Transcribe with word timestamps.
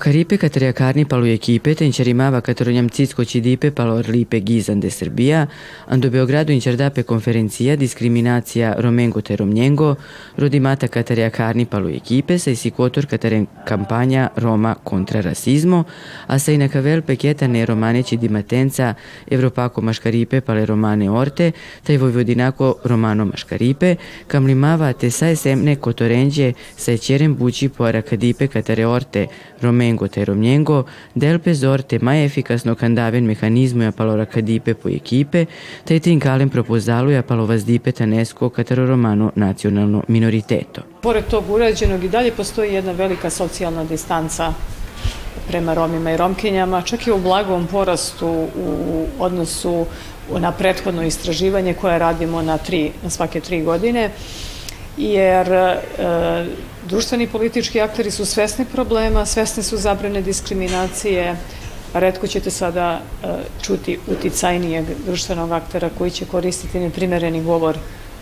Po 0.00 0.04
akaripe 0.04 0.38
katarea 0.38 0.72
carni 0.72 1.04
palo 1.04 1.26
echipe 1.26 1.74
te 1.74 1.84
incerimava 1.84 2.40
catoroniam 2.40 2.88
cizco 2.88 3.22
cidipe 3.22 3.70
palo 3.70 3.98
arlipe 3.98 4.38
gizan 4.40 4.80
de 4.80 4.88
Srbija, 4.90 5.42
ando 5.88 6.08
Beogradu 6.10 6.52
incerdape 6.52 7.02
konferencija 7.02 7.76
diskriminacija 7.76 8.72
romengo 8.78 9.20
te 9.20 9.36
romnjengo, 9.36 9.96
rodimata 10.38 10.88
katarea 10.88 11.28
carni 11.30 11.66
palo 11.66 11.90
equipe, 11.92 12.38
sa 12.38 12.50
isikotor 12.50 13.06
kataren 13.06 13.44
kampanja 13.66 14.30
Roma 14.36 14.74
kontra 14.74 15.20
rasizmo, 15.20 15.84
a 16.26 16.38
sa 16.38 16.52
inakavel 16.52 17.02
peketa 17.02 17.46
ne 17.46 17.66
romaneci 17.66 18.16
di 18.16 18.28
matenza 18.28 18.94
Evropako 19.28 19.82
maškaripe 19.82 20.40
pale 20.40 20.64
romane 20.66 21.10
orte, 21.10 21.52
taj 21.84 21.98
vojvodinako 21.98 22.72
romano 22.84 23.28
maškaripe, 23.28 23.96
kam 24.26 24.46
limava 24.46 24.92
te 24.92 25.10
sa 25.10 25.28
esemne 25.28 25.76
kotorenđe 25.76 26.52
sa 26.76 26.92
ečeren 26.92 27.36
bući 27.36 27.68
po 27.68 27.84
arakadipe 27.84 28.48
katare 28.48 28.86
orte 28.86 29.26
Romengo 29.90 30.08
te 30.08 30.24
Romnjengo, 30.24 30.86
del 31.14 31.40
pesor 31.40 31.82
te 31.82 31.98
mai 31.98 32.24
eficasno 32.24 32.76
candaven 32.76 33.26
mecanismo 33.26 33.86
a 33.86 33.92
palora 33.92 34.26
cadipe 34.26 34.74
po 34.74 34.88
equipe, 34.88 35.48
te 35.84 35.98
trincalen 35.98 36.48
propozalo 36.48 37.10
a 37.18 37.22
palo 37.22 37.46
vazdipe 37.46 37.92
tanesko 37.92 38.50
katero 38.50 38.86
romano 38.86 39.32
nacionalno 39.34 40.02
minoriteto. 40.08 40.82
Pored 41.02 41.26
tog 41.26 41.50
urađenog 41.50 42.04
i 42.04 42.08
dalje 42.08 42.32
postoji 42.32 42.74
jedna 42.74 42.92
velika 42.92 43.30
socijalna 43.30 43.84
distanca 43.84 44.54
prema 45.48 45.74
Romima 45.74 46.12
i 46.12 46.16
Romkinjama, 46.16 46.82
čak 46.82 47.06
i 47.06 47.12
u 47.12 47.18
blagom 47.18 47.66
porastu 47.66 48.28
u 48.56 49.06
odnosu 49.18 49.86
na 50.38 50.52
prethodno 50.52 51.02
istraživanje 51.02 51.74
koje 51.74 51.98
radimo 51.98 52.42
na, 52.42 52.58
tri, 52.58 52.92
na 53.02 53.10
svake 53.10 53.40
tri 53.40 53.62
godine 53.62 54.10
jer 54.96 55.52
e, 55.52 55.76
društveni 56.88 57.26
politički 57.26 57.80
akteri 57.80 58.10
su 58.10 58.26
svesni 58.26 58.64
problema, 58.64 59.26
svesni 59.26 59.62
su 59.62 59.76
zabrane 59.76 60.22
diskriminacije, 60.22 61.36
redko 61.94 62.26
ćete 62.26 62.50
sada 62.50 63.00
e, 63.00 63.26
čuti 63.62 63.98
uticajnijeg 64.06 64.84
društvenog 65.06 65.52
aktera 65.52 65.90
koji 65.98 66.10
će 66.10 66.24
koristiti 66.24 66.80
neprimereni 66.80 67.42
govor 67.42 67.76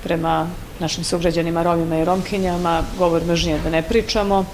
prema 0.04 0.50
našim 0.78 1.04
sugrađanima 1.04 1.62
Romima 1.62 1.98
i 1.98 2.04
Romkinjama, 2.04 2.82
govor 2.98 3.24
mržnje 3.24 3.58
da 3.64 3.70
ne 3.70 3.82
pričamo, 3.82 4.44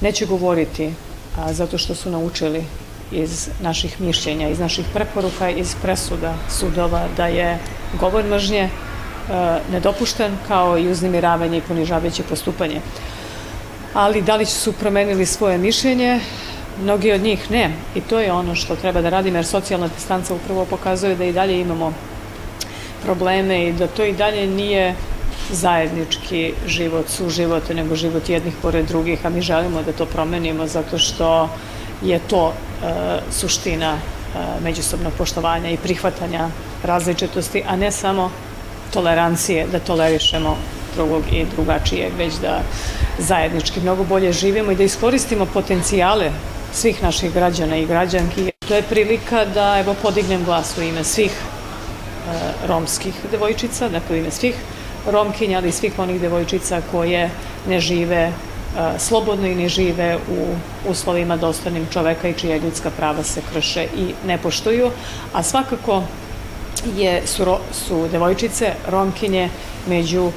neće 0.00 0.26
govoriti 0.26 0.92
a, 1.38 1.52
zato 1.52 1.78
što 1.78 1.94
su 1.94 2.10
naučili 2.10 2.64
iz 3.12 3.48
naših 3.60 4.00
mišljenja, 4.00 4.48
iz 4.48 4.58
naših 4.58 4.84
preporuka, 4.94 5.50
iz 5.50 5.74
presuda 5.82 6.34
sudova 6.48 7.08
da 7.16 7.26
je 7.26 7.58
govor 8.00 8.24
mržnje 8.24 8.70
nedopušten, 9.72 10.32
kao 10.48 10.78
i 10.78 10.90
uznemiravanje 10.90 11.58
i 11.58 11.60
ponižavajuće 11.68 12.22
postupanje. 12.22 12.80
Ali 13.94 14.22
da 14.22 14.36
li 14.36 14.46
su 14.46 14.72
promenili 14.72 15.26
svoje 15.26 15.58
mišljenje? 15.58 16.20
Mnogi 16.82 17.12
od 17.12 17.20
njih 17.20 17.50
ne. 17.50 17.70
I 17.94 18.00
to 18.00 18.20
je 18.20 18.32
ono 18.32 18.54
što 18.54 18.76
treba 18.76 19.00
da 19.00 19.10
radimo, 19.10 19.38
jer 19.38 19.46
socijalna 19.46 19.88
distanca 19.88 20.34
upravo 20.34 20.64
pokazuje 20.64 21.16
da 21.16 21.24
i 21.24 21.32
dalje 21.32 21.60
imamo 21.60 21.92
probleme 23.02 23.68
i 23.68 23.72
da 23.72 23.86
to 23.86 24.04
i 24.04 24.12
dalje 24.12 24.46
nije 24.46 24.94
zajednički 25.52 26.52
život, 26.66 27.08
suživot, 27.08 27.68
nego 27.74 27.96
život 27.96 28.28
jednih 28.28 28.54
pored 28.62 28.86
drugih, 28.86 29.26
a 29.26 29.30
mi 29.30 29.42
želimo 29.42 29.82
da 29.82 29.92
to 29.92 30.06
promenimo 30.06 30.66
zato 30.66 30.98
što 30.98 31.48
je 32.02 32.18
to 32.18 32.52
e, 32.52 32.92
suština 33.30 33.92
e, 33.92 34.00
međusobnog 34.62 35.12
poštovanja 35.18 35.70
i 35.70 35.76
prihvatanja 35.76 36.48
različitosti, 36.84 37.62
a 37.68 37.76
ne 37.76 37.90
samo 37.90 38.30
tolerancije, 38.92 39.66
da 39.72 39.78
tolerišemo 39.78 40.56
drugog 40.96 41.22
i 41.32 41.44
drugačijeg, 41.54 42.12
već 42.18 42.34
da 42.42 42.60
zajednički 43.18 43.80
mnogo 43.80 44.04
bolje 44.04 44.32
živimo 44.32 44.72
i 44.72 44.76
da 44.76 44.82
iskoristimo 44.82 45.46
potencijale 45.46 46.30
svih 46.72 47.02
naših 47.02 47.32
građana 47.34 47.76
i 47.76 47.86
građanki. 47.86 48.50
To 48.68 48.74
je 48.74 48.82
prilika 48.82 49.44
da 49.44 49.78
evo 49.78 49.94
podignem 50.02 50.44
glas 50.44 50.78
u 50.78 50.82
ime 50.82 51.04
svih 51.04 51.30
e, 51.30 52.66
romskih 52.68 53.14
devojčica, 53.30 53.88
dakle 53.88 54.16
u 54.16 54.18
ime 54.18 54.30
svih 54.30 54.54
romkinja, 55.06 55.58
ali 55.58 55.68
i 55.68 55.72
svih 55.72 55.98
onih 55.98 56.20
devojčica 56.20 56.82
koje 56.90 57.30
ne 57.68 57.80
žive 57.80 58.16
e, 58.16 58.32
slobodno 58.98 59.46
i 59.46 59.54
ne 59.54 59.68
žive 59.68 60.16
u 60.16 60.46
uslovima 60.90 61.36
dostanim 61.36 61.86
čoveka 61.92 62.28
i 62.28 62.34
čija 62.34 62.56
ljudska 62.56 62.90
prava 62.90 63.22
se 63.22 63.40
krše 63.52 63.86
i 63.96 64.12
ne 64.26 64.38
poštuju, 64.38 64.90
a 65.32 65.42
svakako 65.42 66.02
je, 66.96 67.22
su, 67.26 67.44
ro, 67.44 67.58
su 67.72 68.08
devojčice, 68.12 68.72
romkinje, 68.88 69.48
među 69.88 70.24
uh, 70.24 70.32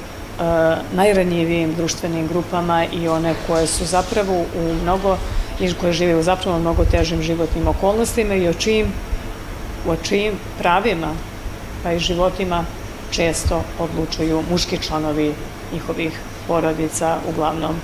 najranjivijim 0.92 1.74
društvenim 1.74 2.28
grupama 2.28 2.84
i 2.92 3.08
one 3.08 3.34
koje 3.46 3.66
su 3.66 3.84
zapravo 3.84 4.40
u 4.40 4.74
mnogo 4.82 5.16
koje 5.80 5.92
žive 5.92 6.16
u 6.16 6.22
zapravo 6.22 6.58
mnogo 6.58 6.84
težim 6.84 7.22
životnim 7.22 7.68
okolnostima 7.68 8.34
i 8.34 8.48
o 8.48 8.52
čijim, 8.52 8.86
o 9.88 9.96
čijim 9.96 10.32
pravima 10.58 11.14
pa 11.82 11.92
i 11.92 11.98
životima 11.98 12.64
često 13.10 13.62
odlučuju 13.78 14.42
muški 14.50 14.78
članovi 14.78 15.34
njihovih 15.72 16.12
porodica, 16.48 17.18
uglavnom 17.28 17.74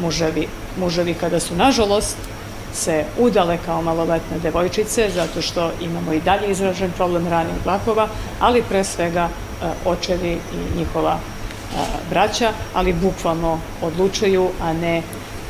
muževi. 0.00 0.48
Muževi 0.76 1.14
kada 1.14 1.40
su, 1.40 1.54
nažalost, 1.54 2.16
se 2.74 3.04
udale 3.18 3.58
kao 3.66 3.82
maloletne 3.82 4.38
devojčice, 4.38 5.10
zato 5.14 5.42
što 5.42 5.70
imamo 5.80 6.12
i 6.12 6.20
dalje 6.20 6.50
izražen 6.50 6.90
problem 6.96 7.28
ranih 7.28 7.54
brakova, 7.64 8.08
ali 8.40 8.62
pre 8.62 8.84
svega 8.84 9.28
e, 9.28 9.66
očevi 9.84 10.32
i 10.32 10.78
njihova 10.78 11.18
e, 11.18 11.76
braća, 12.10 12.52
ali 12.74 12.92
bukvalno 12.92 13.58
odlučuju, 13.82 14.50
a 14.62 14.72
ne 14.72 15.02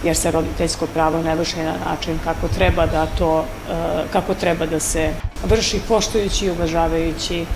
jer 0.05 0.17
se 0.17 0.31
roditeljsko 0.31 0.87
pravo 0.87 1.23
ne 1.23 1.35
vrši 1.35 1.57
na 1.57 1.75
način 1.87 2.19
kako 2.25 2.49
treba 2.49 2.87
da 2.87 3.07
to, 3.07 3.45
e, 3.71 3.75
kako 4.13 4.35
treba 4.35 4.67
da 4.67 4.81
se 4.81 5.11
vrši 5.45 5.81
poštujući 5.89 6.47
i 6.47 6.51
uvažavajući 6.51 7.47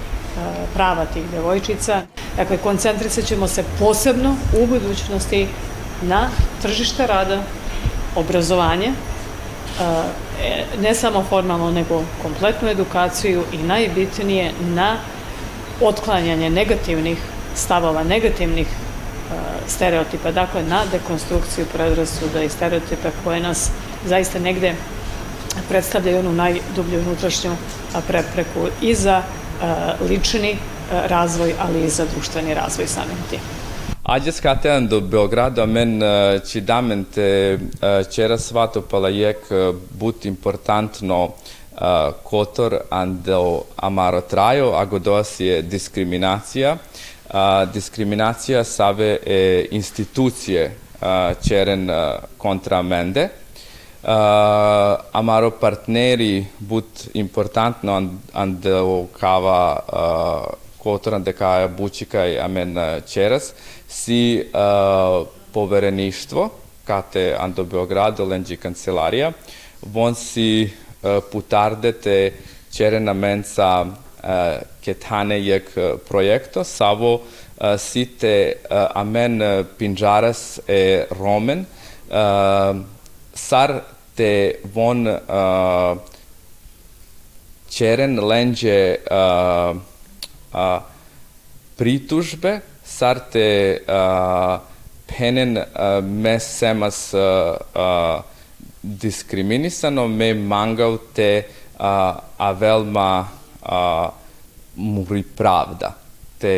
prava 0.75 1.05
tih 1.05 1.23
devojčica. 1.33 2.03
Dakle, 2.37 2.57
koncentrisat 2.57 3.25
ćemo 3.25 3.49
se 3.49 3.65
posebno 3.79 4.37
u 4.63 4.67
budućnosti 4.67 5.49
na 6.03 6.29
tržište 6.63 7.07
rada, 7.07 7.43
obrazovanje, 8.17 8.93
ne 10.81 10.95
samo 10.95 11.25
formalno, 11.29 11.71
nego 11.71 12.03
kompletnu 12.23 12.69
edukaciju 12.69 13.45
i 13.53 13.59
najbitnije 13.59 14.53
na 14.61 14.97
otklanjanje 15.81 16.51
negativnih 16.51 17.19
stavova, 17.55 18.05
negativnih 18.05 18.67
stereotipa, 19.69 20.31
dakle 20.31 20.63
na 20.63 20.83
dekonstrukciju 20.93 21.67
predrasuda 21.73 22.43
i 22.43 22.49
stereotipa 22.49 23.09
koje 23.25 23.41
nas 23.41 23.71
zaista 24.05 24.39
negde 24.39 24.75
predstavljaju 25.69 26.19
onu 26.19 26.33
najdublju 26.33 27.01
unutrašnju 27.01 27.57
prepreku 28.09 28.69
i 28.81 28.95
za 28.95 29.23
lični 30.09 30.59
razvoj, 30.91 31.55
ali 31.61 31.85
i 31.85 31.91
za 31.91 32.05
društveni 32.15 32.55
razvoj 32.55 32.87
samim 32.87 33.19
tim. 33.31 33.56
Aģe 34.07 34.31
skateam 34.31 34.85
do 34.87 35.01
Beogrado, 35.03 35.65
men 35.67 35.99
ci 36.45 36.61
damente 36.63 37.59
c'era 38.07 38.37
svato 38.39 38.83
palajek 38.83 39.49
but 39.99 40.25
importantno 40.25 41.35
kotor 42.23 42.87
ando 42.89 43.67
amaro 43.75 44.21
trajo, 44.23 44.77
agodos 44.79 45.41
je 45.41 45.63
diskriminacija. 45.63 46.77
Diskriminacija 47.73 48.63
save 48.65 49.19
e 49.27 49.67
institucije 49.73 50.77
ceren 51.41 51.91
kontra 52.39 52.83
mende. 52.83 53.29
Amaro 55.13 55.51
partneri 55.51 56.47
but 56.59 57.11
importantno 57.15 57.99
ando 58.33 59.09
kava 59.19 59.83
kotoran 59.83 60.66
dekaja 61.25 61.69
bučikaj 61.69 62.41
amen 62.41 62.77
čeras 63.07 63.53
si 63.89 64.45
uh, 64.53 65.27
povereništvo 65.53 66.51
kate 66.85 67.37
ando 67.39 67.65
Beogrado 67.65 68.25
lenđi 68.25 68.57
kancelarija. 68.57 69.33
Von 69.83 70.15
si 70.15 70.65
uh, 70.65 71.25
putardete 71.33 72.33
čerena 72.73 73.13
menca 73.13 73.83
uh, 73.83 73.89
ketane 74.85 75.41
jek 75.41 75.71
projekto. 76.09 76.65
Savo 76.65 77.15
uh, 77.15 77.21
site 77.79 78.53
uh, 78.71 78.77
amen 78.95 79.41
pinjaras 79.79 80.61
e 80.69 81.07
romen. 81.11 81.65
Uh, 82.11 82.77
sar 83.35 83.81
te 84.15 84.55
von 84.75 85.07
uh, 85.07 85.97
uh, 90.53 90.81
pritužbe 91.77 92.61
sarte 92.85 93.47
uh, 93.89 94.59
penen 95.07 95.57
uh, 95.57 96.01
me 96.05 96.39
semas 96.41 97.13
uh, 97.15 97.57
uh, 97.75 98.23
diskriminisano 98.81 100.07
me 100.09 100.35
mangau 100.35 100.99
te 101.13 101.47
uh, 101.79 102.17
avelma 102.37 103.29
uh, 103.63 104.09
muri 104.75 105.23
pravda 105.23 105.95
te 106.39 106.55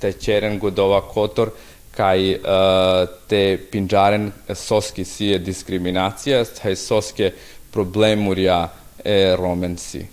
te 0.00 0.12
čeren 0.12 0.58
godova 0.58 1.00
kotor 1.00 1.50
kaj 1.98 2.34
uh, 2.34 3.08
te 3.26 3.58
pinjaren 3.70 4.30
soski 4.54 5.04
sie 5.04 5.38
diskriminacija, 5.42 6.44
kaj 6.60 6.76
soske 6.78 7.32
problemuria 7.74 8.60
e 9.04 9.34
romensi. 9.36 10.04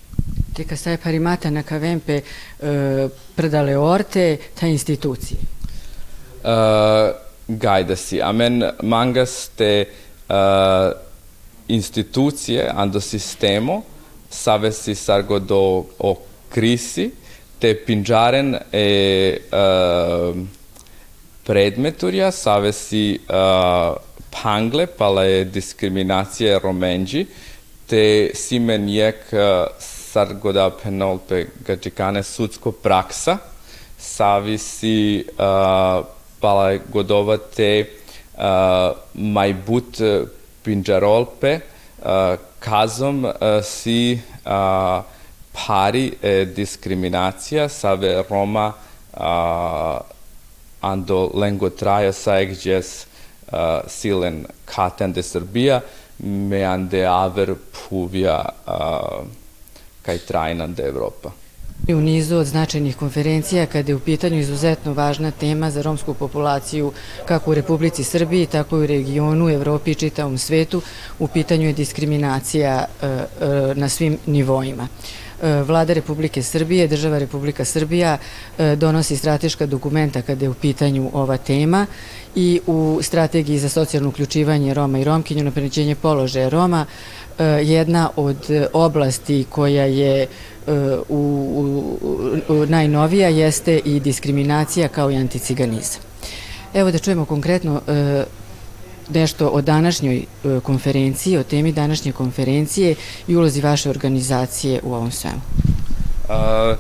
Te 0.56 0.76
stai 0.76 0.98
parimata 0.98 1.50
na 1.50 1.64
kavempe 1.64 2.22
uh, 2.24 3.12
predale 3.36 3.76
orte 3.76 4.40
ta 4.56 4.66
institucije? 4.66 5.40
Uh, 6.44 7.12
gaidasi. 7.48 8.22
Amen 8.22 8.64
mangas 8.84 9.50
te 9.56 9.86
uh, 10.30 10.92
institucije 11.68 12.70
ando 12.72 13.02
sistemo 13.02 13.84
savesi 14.30 14.96
sargo 14.96 15.40
do 15.40 15.86
o 16.00 16.16
krisi 16.50 17.12
te 17.60 17.74
pinjaren 17.76 18.56
e 18.72 19.38
uh, 19.52 20.38
predmeturja 21.44 22.32
savesi 22.32 23.20
uh, 23.28 23.98
pangle 24.32 24.88
pala 24.88 25.24
je 25.24 25.44
diskriminacija 25.46 26.60
romenđi 26.64 27.26
te 27.88 28.32
simen 28.34 28.90
jek 28.90 29.16
uh, 29.34 29.68
sargo 30.16 30.52
da 30.52 30.70
penolpe 30.84 31.46
gađikane 31.68 32.24
sudsko 32.24 32.72
praksa. 32.72 33.38
Savisi 33.98 35.26
uh, 35.28 36.06
pala 36.40 36.70
je 36.70 36.82
godova 36.94 37.38
te 37.38 37.86
uh, 38.38 38.42
majbut 39.14 40.00
pinjarolpe 40.64 41.60
uh, 41.60 42.06
kazom 42.60 43.26
uh, 43.26 43.34
si 43.64 44.20
uh, 44.46 45.04
pari 45.56 46.14
e, 46.22 46.46
diskriminacija 46.46 47.70
save 47.70 48.24
Roma 48.30 48.74
uh, 49.14 49.22
ando 50.82 51.32
lengo 51.34 51.70
traja 51.70 52.12
sa 52.12 52.40
egjes 52.40 53.06
uh, 53.52 53.58
silen 53.88 54.46
katen 54.66 55.14
de 55.14 55.24
Srbija 55.24 55.82
me 56.20 56.64
ande 56.64 57.06
aver 57.06 57.56
puvia 57.56 58.46
uh, 58.68 59.26
kaj 60.06 60.18
de 60.74 60.84
Evropa. 60.84 61.32
u 61.94 62.02
nizu 62.02 62.38
od 62.38 62.46
značajnih 62.46 62.96
konferencija 62.98 63.66
kada 63.66 63.92
je 63.92 63.96
u 63.96 64.00
pitanju 64.00 64.40
izuzetno 64.40 64.94
važna 64.94 65.32
tema 65.32 65.72
za 65.72 65.82
romsku 65.82 66.14
populaciju 66.14 66.92
kako 67.26 67.52
u 67.52 67.54
Republici 67.54 68.04
Srbiji, 68.04 68.46
tako 68.46 68.78
i 68.78 68.84
u 68.84 68.86
regionu, 68.86 69.50
Evropi 69.50 69.92
i 69.92 69.96
čitavom 69.96 70.38
svetu. 70.38 70.82
U 71.20 71.28
pitanju 71.28 71.68
je 71.68 71.74
diskriminacija 71.74 72.86
e, 73.02 73.06
e, 73.06 73.18
na 73.76 73.90
svim 73.90 74.18
nivoima. 74.26 74.88
E, 75.42 75.62
Vlada 75.62 75.94
Republike 75.94 76.44
Srbije, 76.44 76.88
država 76.88 77.18
Republika 77.18 77.66
Srbija 77.66 78.18
donosi 78.78 79.18
strateška 79.18 79.66
dokumenta 79.66 80.22
kada 80.22 80.46
je 80.46 80.50
u 80.50 80.54
pitanju 80.54 81.10
ova 81.14 81.38
tema 81.38 81.86
i 82.36 82.60
u 82.68 83.00
strategiji 83.02 83.60
za 83.60 83.70
socijalno 83.70 84.10
uključivanje 84.10 84.74
Roma 84.74 85.00
i 85.00 85.04
Romkinju 85.04 85.44
na 85.44 85.52
prenećenje 85.52 85.96
položaja 85.96 86.50
Roma 86.50 86.86
jedna 87.64 88.10
od 88.16 88.38
oblasti 88.74 89.46
koja 89.50 89.84
je 89.84 90.28
u, 91.10 91.16
u, 92.50 92.54
u, 92.54 92.66
najnovija 92.66 93.30
jeste 93.30 93.78
i 93.86 94.00
diskriminacija 94.00 94.88
kao 94.88 95.12
i 95.12 95.16
anticiganizam. 95.16 96.02
Evo 96.74 96.92
da 96.92 97.00
čujemo 97.00 97.26
konkretno 97.26 97.82
e, 97.88 98.24
nešto 99.10 99.48
o 99.48 99.62
današnjoj 99.62 100.18
e, 100.18 100.60
konferenciji, 100.64 101.38
o 101.38 101.44
temi 101.44 101.72
današnje 101.72 102.12
konferencije 102.12 102.96
i 103.28 103.36
ulozi 103.36 103.62
vaše 103.62 103.90
organizacije 103.90 104.80
u 104.84 104.94
ovom 104.94 105.12
svemu. 105.12 105.42
A, 106.30 106.76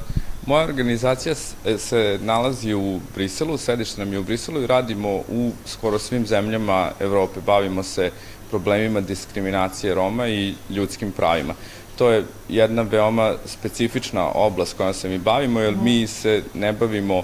moja 0.45 0.63
organizacija 0.63 1.35
se 1.77 2.19
nalazi 2.21 2.73
u 2.73 2.99
Briselu, 3.15 3.57
sedište 3.57 4.01
nam 4.01 4.13
je 4.13 4.19
u 4.19 4.23
Briselu 4.23 4.61
i 4.61 4.67
radimo 4.67 5.09
u 5.09 5.51
skoro 5.65 5.99
svim 5.99 6.27
zemljama 6.27 6.91
Evrope. 6.99 7.39
Bavimo 7.45 7.83
se 7.83 8.11
problemima 8.49 9.01
diskriminacije 9.01 9.95
Roma 9.95 10.27
i 10.27 10.53
ljudskim 10.69 11.11
pravima 11.11 11.53
to 11.97 12.11
je 12.11 12.23
jedna 12.49 12.81
veoma 12.81 13.33
specifična 13.45 14.31
oblast 14.33 14.77
kojom 14.77 14.93
se 14.93 15.09
mi 15.09 15.17
bavimo, 15.17 15.59
jer 15.59 15.75
mi 15.75 16.07
se 16.07 16.43
ne 16.53 16.73
bavimo 16.73 17.17
e, 17.19 17.23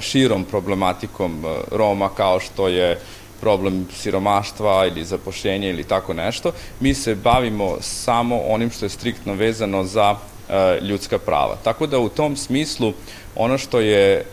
širom 0.00 0.44
problematikom 0.44 1.44
e, 1.44 1.76
Roma 1.76 2.08
kao 2.08 2.40
što 2.40 2.68
je 2.68 2.98
problem 3.42 3.86
siromaštva 3.90 4.86
ili 4.86 5.04
zapošljenja 5.04 5.70
ili 5.70 5.84
tako 5.84 6.14
nešto. 6.14 6.52
Mi 6.80 6.94
se 6.94 7.14
bavimo 7.14 7.76
samo 7.80 8.38
onim 8.38 8.70
što 8.70 8.84
je 8.84 8.94
striktno 8.94 9.34
vezano 9.34 9.84
za 9.84 10.14
e, 10.14 10.78
ljudska 10.80 11.18
prava. 11.18 11.56
Tako 11.64 11.86
da 11.86 11.98
u 11.98 12.08
tom 12.08 12.36
smislu 12.36 12.92
ono 13.36 13.58
što 13.58 13.80
je 13.80 14.24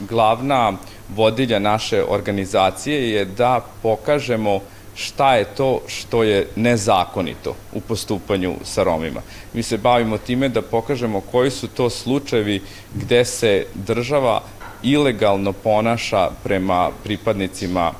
glavna 0.00 0.72
vodilja 1.08 1.58
naše 1.58 2.04
organizacije 2.08 3.10
je 3.10 3.24
da 3.24 3.60
pokažemo 3.82 4.60
šta 4.94 5.34
je 5.36 5.44
to 5.44 5.80
što 5.86 6.22
je 6.22 6.48
nezakonito 6.56 7.54
u 7.72 7.80
postupanju 7.80 8.54
sa 8.64 8.82
Romima. 8.82 9.20
Mi 9.52 9.62
se 9.62 9.78
bavimo 9.78 10.18
time 10.18 10.48
da 10.48 10.62
pokažemo 10.62 11.20
koji 11.20 11.50
su 11.50 11.68
to 11.68 11.90
slučajevi 11.90 12.62
gde 12.94 13.24
se 13.24 13.66
država 13.74 14.42
ilegalno 14.82 15.52
ponaša 15.52 16.30
prema 16.44 16.90
pripadnicima 17.04 17.92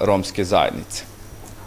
romske 0.00 0.44
zajednice. 0.44 1.04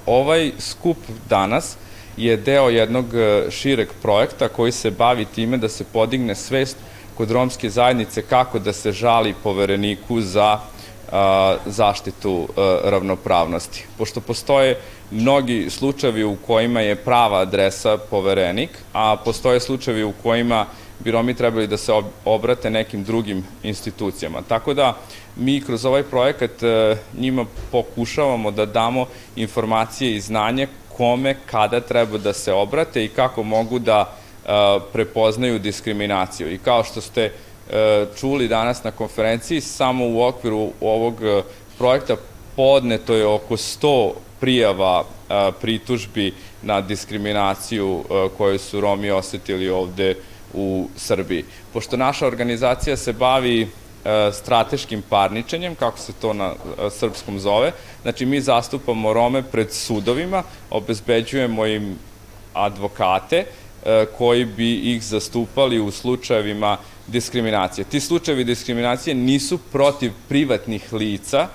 Ovaj 0.06 0.52
skup 0.60 0.98
danas 1.30 1.76
je 2.18 2.38
deo 2.38 2.70
jednog 2.70 3.06
uh, 3.06 3.52
šireg 3.52 3.90
projekta 4.02 4.48
koji 4.48 4.72
se 4.72 4.92
bavi 4.92 5.26
time 5.26 5.58
da 5.58 5.70
se 5.70 5.84
podigne 5.84 6.36
svest 6.36 6.78
kod 7.18 7.32
romske 7.32 7.70
zajednice 7.70 8.22
kako 8.22 8.60
da 8.60 8.74
se 8.74 8.92
žali 8.92 9.36
povereniku 9.44 10.22
za 10.22 10.60
zaštitu 11.66 12.48
ravnopravnosti. 12.84 13.86
Pošto 13.98 14.22
postoje 14.22 14.78
mnogi 15.12 15.70
slučajevi 15.70 16.24
u 16.24 16.36
kojima 16.36 16.82
je 16.82 16.96
prava 16.96 17.40
adresa 17.40 17.98
poverenik, 17.98 18.70
a 18.94 19.16
postoje 19.26 19.60
slučajevi 19.60 20.04
u 20.04 20.14
kojima 20.24 20.66
bi 21.04 21.12
Romi 21.12 21.34
trebali 21.34 21.68
da 21.68 21.78
se 21.78 21.92
obrate 22.26 22.70
nekim 22.70 23.04
drugim 23.04 23.44
institucijama. 23.64 24.42
Tako 24.48 24.74
da 24.74 24.98
mi 25.36 25.62
kroz 25.62 25.86
ovaj 25.86 26.04
projekat 26.04 26.64
e, 26.64 26.98
njima 27.18 27.46
pokušavamo 27.72 28.52
da 28.52 28.66
damo 28.66 29.06
informacije 29.36 30.16
i 30.16 30.20
znanje 30.20 30.68
kome, 30.98 31.36
kada 31.46 31.80
treba 31.80 32.18
da 32.18 32.34
se 32.34 32.54
obrate 32.54 33.06
i 33.06 33.08
kako 33.08 33.44
mogu 33.44 33.80
da 33.80 34.06
e, 34.10 34.50
prepoznaju 34.94 35.60
diskriminaciju. 35.60 36.54
I 36.54 36.58
kao 36.58 36.84
što 36.84 37.02
ste 37.02 37.32
E, 37.72 38.06
čuli 38.20 38.48
danas 38.48 38.84
na 38.84 38.92
konferenciji, 38.92 39.62
samo 39.62 40.08
u 40.08 40.24
okviru 40.24 40.72
ovog 40.82 41.16
projekta 41.78 42.16
podneto 42.56 43.16
je 43.16 43.26
oko 43.26 43.58
100 43.58 44.12
prijava 44.40 45.04
pritužbi 45.62 46.34
na 46.62 46.82
diskriminaciju 46.82 48.04
koju 48.38 48.60
su 48.60 48.82
Romi 48.82 49.12
osetili 49.12 49.70
ovde 49.70 50.12
u 50.12 50.16
Srbiji. 50.96 51.46
Pošto 51.74 51.98
naša 51.98 52.28
organizacija 52.28 52.98
se 52.98 53.14
bavi 53.14 53.68
strateškim 54.34 55.04
parničenjem, 55.10 55.76
kako 55.76 56.00
se 56.00 56.14
to 56.22 56.34
na 56.34 56.54
srpskom 56.90 57.40
zove. 57.40 57.72
Znači, 58.02 58.26
mi 58.26 58.42
zastupamo 58.42 59.14
Rome 59.14 59.44
pred 59.44 59.74
sudovima, 59.74 60.44
obezbeđujemo 60.70 61.66
im 61.66 61.96
advokate 62.54 63.46
koji 64.18 64.46
bi 64.46 64.74
ih 64.74 65.04
zastupali 65.04 65.80
u 65.80 65.92
slučajevima 65.92 66.78
diskriminacije. 67.08 67.86
Ti 67.86 68.00
slučajevi 68.00 68.44
diskriminacije 68.44 69.16
nisu 69.16 69.58
protiv 69.58 70.12
privatnih 70.30 70.94
lica 70.94 71.48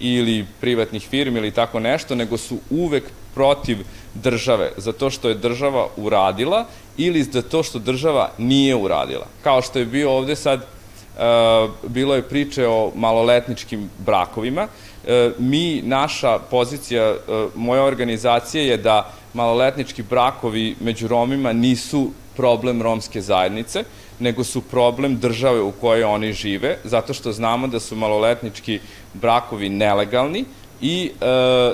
ili 0.00 0.46
privatnih 0.60 1.08
firmi 1.08 1.38
ili 1.38 1.50
tako 1.50 1.80
nešto, 1.80 2.14
nego 2.14 2.36
su 2.36 2.58
uvek 2.70 3.04
protiv 3.34 3.78
države, 4.14 4.72
zato 4.76 5.10
što 5.10 5.28
je 5.28 5.34
država 5.34 5.88
uradila 5.96 6.66
ili 6.96 7.22
za 7.22 7.42
to 7.42 7.62
što 7.62 7.78
država 7.78 8.30
nije 8.38 8.74
uradila. 8.74 9.26
Kao 9.42 9.62
što 9.62 9.78
je 9.78 9.84
bio 9.84 10.10
ovde 10.10 10.36
sad, 10.36 10.60
uh, 10.60 11.90
bilo 11.90 12.14
je 12.14 12.22
priče 12.22 12.66
o 12.66 12.92
maloletničkim 12.94 13.90
brakovima. 13.98 14.62
Uh, 14.62 15.10
mi, 15.38 15.82
naša 15.82 16.38
pozicija, 16.38 17.10
uh, 17.10 17.16
moja 17.54 17.84
organizacija 17.84 18.64
je 18.64 18.76
da 18.76 19.10
maloletnički 19.34 20.02
brakovi 20.02 20.76
među 20.80 21.08
Romima 21.08 21.52
nisu 21.52 22.10
problem 22.36 22.82
romske 22.82 23.20
zajednice, 23.20 23.84
nego 24.18 24.44
su 24.44 24.60
problem 24.60 25.18
države 25.18 25.60
u 25.60 25.72
kojoj 25.72 26.04
oni 26.04 26.32
žive, 26.32 26.78
zato 26.84 27.14
što 27.14 27.32
znamo 27.32 27.66
da 27.66 27.80
su 27.80 27.96
maloletnički 27.96 28.80
brakovi 29.14 29.68
nelegalni 29.68 30.44
i 30.80 31.10
e, 31.20 31.24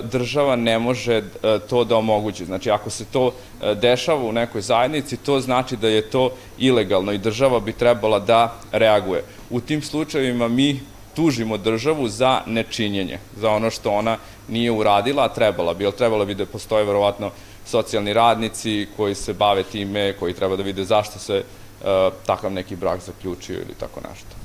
država 0.02 0.57
ne 0.57 0.78
može 0.78 1.16
e, 1.16 1.23
to 1.71 1.85
da 1.85 1.97
omogući. 1.97 2.45
Znači, 2.45 2.71
ako 2.71 2.90
se 2.90 3.04
to 3.04 3.33
e, 3.62 3.75
dešava 3.75 4.25
u 4.25 4.33
nekoj 4.33 4.61
zajednici, 4.61 5.16
to 5.16 5.40
znači 5.40 5.76
da 5.76 5.88
je 5.88 6.02
to 6.02 6.30
ilegalno 6.59 7.12
i 7.12 7.19
država 7.19 7.61
bi 7.61 7.73
trebala 7.73 8.19
da 8.19 8.54
reaguje. 8.73 9.25
U 9.50 9.61
tim 9.61 9.83
slučajevima 9.83 10.49
mi 10.49 10.80
tužimo 11.14 11.57
državu 11.57 12.09
za 12.09 12.40
nečinjenje, 12.47 13.19
za 13.37 13.50
ono 13.50 13.71
što 13.71 13.90
ona 13.90 14.16
nije 14.49 14.71
uradila, 14.71 15.25
a 15.25 15.35
trebala 15.35 15.75
bi, 15.75 15.85
jer 15.85 15.92
trebala 15.92 16.25
bi 16.25 16.35
da 16.35 16.47
postoje 16.47 16.85
verovatno 16.85 17.30
socijalni 17.66 18.12
radnici 18.12 18.87
koji 18.97 19.14
se 19.14 19.33
bave 19.33 19.62
time, 19.62 20.12
koji 20.12 20.35
treba 20.35 20.57
da 20.57 20.62
vide 20.62 20.85
zašto 20.85 21.19
se 21.19 21.42
uh, 21.42 21.87
takav 22.26 22.52
neki 22.52 22.76
brak 22.76 23.00
zaključio 23.00 23.54
ili 23.54 23.75
tako 23.80 24.00
nešto. 24.00 24.40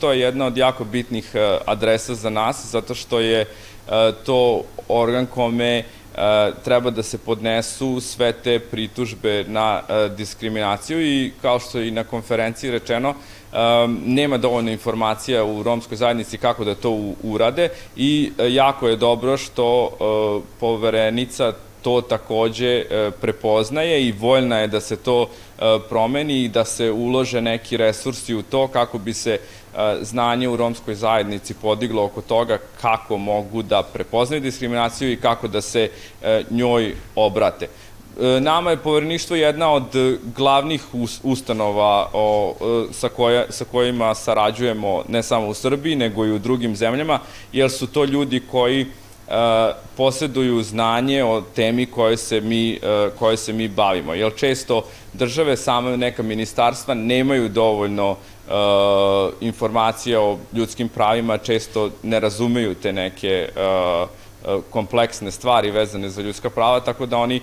To 0.00 0.12
je 0.12 0.20
jedna 0.20 0.46
od 0.46 0.56
jako 0.56 0.84
bitnih 0.84 1.32
adresa 1.66 2.14
za 2.14 2.30
nas, 2.30 2.66
zato 2.70 2.94
što 2.94 3.20
je 3.20 3.46
to 4.26 4.62
organ 4.88 5.26
kome 5.26 5.84
treba 6.64 6.90
da 6.90 7.02
se 7.02 7.18
podnesu 7.18 8.00
sve 8.00 8.32
te 8.32 8.58
pritužbe 8.58 9.44
na 9.48 9.82
diskriminaciju 10.16 11.00
i 11.06 11.32
kao 11.42 11.58
što 11.58 11.78
je 11.78 11.88
i 11.88 11.90
na 11.90 12.04
konferenciji 12.04 12.70
rečeno, 12.70 13.14
nema 14.04 14.38
dovoljno 14.38 14.70
informacija 14.70 15.44
u 15.44 15.62
romskoj 15.62 15.96
zajednici 15.96 16.38
kako 16.38 16.64
da 16.64 16.74
to 16.74 17.12
urade 17.22 17.68
i 17.96 18.32
jako 18.48 18.88
je 18.88 18.96
dobro 18.96 19.36
što 19.36 19.90
poverenica 20.60 21.52
to 21.82 22.00
takođe 22.00 22.66
e, 22.66 23.10
prepoznaje 23.20 24.06
i 24.06 24.12
voljna 24.12 24.58
je 24.58 24.66
da 24.66 24.80
se 24.80 24.96
to 24.96 25.28
e, 25.58 25.78
promeni 25.88 26.44
i 26.44 26.48
da 26.48 26.64
se 26.64 26.90
ulože 26.90 27.40
neki 27.40 27.76
resursi 27.76 28.34
u 28.34 28.42
to 28.42 28.68
kako 28.68 28.98
bi 28.98 29.14
se 29.14 29.32
e, 29.32 29.38
znanje 30.00 30.48
u 30.48 30.56
romskoj 30.56 30.94
zajednici 30.94 31.54
podiglo 31.54 32.04
oko 32.04 32.20
toga 32.20 32.58
kako 32.80 33.16
mogu 33.16 33.62
da 33.62 33.82
prepoznaju 33.82 34.40
diskriminaciju 34.40 35.12
i 35.12 35.16
kako 35.16 35.48
da 35.48 35.60
se 35.60 35.90
njoj 36.50 36.94
obrate. 37.14 37.68
Nama 38.40 38.70
je 38.70 38.76
poverništvo 38.76 39.36
jedna 39.36 39.72
od 39.72 39.84
glavnih 40.36 40.82
ustanova 41.22 42.10
o, 42.12 42.54
sa, 42.92 43.08
koja, 43.08 43.44
sa 43.48 43.64
kojima 43.64 44.14
sarađujemo 44.14 45.02
ne 45.08 45.22
samo 45.22 45.48
u 45.48 45.54
Srbiji, 45.54 45.96
nego 45.96 46.26
i 46.26 46.32
u 46.32 46.38
drugim 46.38 46.76
zemljama, 46.76 47.18
jer 47.52 47.70
su 47.70 47.86
to 47.86 48.04
ljudi 48.04 48.42
koji 48.50 48.86
posjeduju 49.96 50.62
znanje 50.62 51.24
o 51.24 51.40
temi 51.40 51.86
koje 51.86 52.16
se 52.16 52.40
mi, 52.40 52.78
koje 53.18 53.36
se 53.36 53.52
mi 53.52 53.68
bavimo. 53.68 54.14
Jer 54.14 54.32
često 54.36 54.84
države, 55.12 55.56
same 55.56 55.96
neka 55.96 56.22
ministarstva 56.22 56.94
nemaju 56.94 57.48
dovoljno 57.48 58.16
informacija 59.40 60.20
o 60.20 60.38
ljudskim 60.52 60.88
pravima, 60.88 61.38
često 61.38 61.90
ne 62.02 62.20
razumeju 62.20 62.74
te 62.74 62.92
neke 62.92 63.48
kompleksne 64.70 65.30
stvari 65.30 65.70
vezane 65.70 66.10
za 66.10 66.22
ljudska 66.22 66.50
prava, 66.50 66.80
tako 66.80 67.06
da 67.06 67.16
oni 67.16 67.40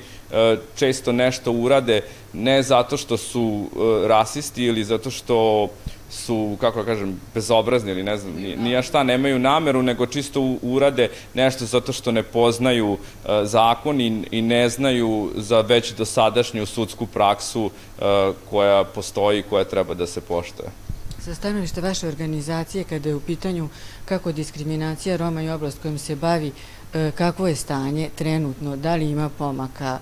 često 0.75 1.11
nešto 1.11 1.51
urade 1.51 2.01
ne 2.33 2.63
zato 2.63 2.97
što 2.97 3.17
su 3.17 3.69
rasisti 4.07 4.63
ili 4.63 4.83
zato 4.83 5.11
što 5.11 5.67
su, 6.09 6.57
kako 6.61 6.79
da 6.79 6.85
kažem, 6.85 7.19
bezobrazni 7.33 7.91
ili 7.91 8.03
ne 8.03 8.17
znam, 8.17 8.33
nija 8.57 8.81
šta, 8.81 9.03
nemaju 9.03 9.39
nameru, 9.39 9.81
nego 9.83 10.05
čisto 10.05 10.55
urade 10.61 11.09
nešto 11.33 11.65
zato 11.65 11.93
što 11.93 12.11
ne 12.11 12.23
poznaju 12.23 12.91
uh, 12.91 12.99
zakon 13.43 14.01
i, 14.01 14.41
ne 14.41 14.69
znaju 14.69 15.31
za 15.35 15.61
već 15.61 15.91
dosadašnju 15.91 16.65
sudsku 16.65 17.05
praksu 17.05 17.65
uh, 17.65 18.03
koja 18.49 18.83
postoji 18.83 19.39
i 19.39 19.43
koja 19.43 19.63
treba 19.63 19.93
da 19.93 20.07
se 20.07 20.21
poštoje. 20.21 20.86
Sa 21.27 21.35
stanovište 21.35 21.81
vaše 21.81 22.07
organizacije, 22.07 22.83
kada 22.83 23.09
je 23.09 23.15
u 23.15 23.19
pitanju 23.19 23.69
kako 24.05 24.31
diskriminacija 24.31 25.17
Roma 25.17 25.41
i 25.41 25.49
oblast 25.49 25.81
kojom 25.81 25.97
se 25.97 26.15
bavi, 26.15 26.47
uh, 26.47 27.13
kakvo 27.15 27.47
je 27.47 27.55
stanje 27.55 28.09
trenutno, 28.15 28.75
da 28.75 28.95
li 28.95 29.09
ima 29.09 29.29
pomaka 29.29 29.99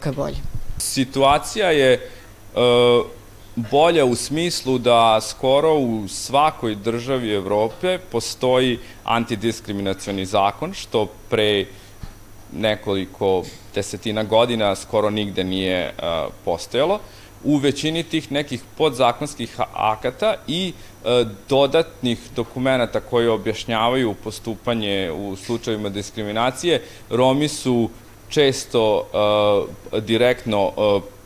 ka 0.00 0.12
bolje? 0.12 0.36
Situacija 0.78 1.70
je 1.70 2.10
bolja 3.56 4.04
u 4.04 4.14
smislu 4.14 4.78
da 4.78 5.20
skoro 5.20 5.74
u 5.74 6.08
svakoj 6.08 6.74
državi 6.74 7.34
Evrope 7.34 7.98
postoji 7.98 8.78
antidiskriminacioni 9.04 10.26
zakon, 10.26 10.72
što 10.74 11.06
pre 11.30 11.66
nekoliko 12.52 13.44
desetina 13.74 14.22
godina 14.22 14.76
skoro 14.76 15.10
nigde 15.10 15.44
nije 15.44 15.94
postojalo. 16.44 17.00
U 17.44 17.56
većini 17.56 18.02
tih 18.02 18.32
nekih 18.32 18.60
podzakonskih 18.78 19.56
akata 19.72 20.34
i 20.46 20.72
dodatnih 21.48 22.18
dokumenta 22.36 23.00
koji 23.00 23.28
objašnjavaju 23.28 24.14
postupanje 24.24 25.10
u 25.10 25.36
slučajima 25.36 25.88
diskriminacije, 25.88 26.82
Romi 27.10 27.48
su 27.48 27.90
često 28.28 29.06
direktno 30.00 30.72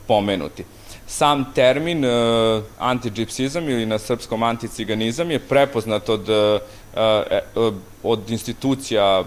pomenuti. 0.07 0.65
Sam 1.07 1.53
termin 1.55 2.05
uh, 2.05 2.63
antiđipsizam 2.79 3.69
ili 3.69 3.87
na 3.87 3.99
srpskom 3.99 4.43
anticiganizam 4.43 5.31
je 5.31 5.39
prepoznat 5.39 6.09
od, 6.09 6.29
uh, 6.29 6.61
uh, 7.57 7.75
od 8.03 8.31
institucija 8.31 9.25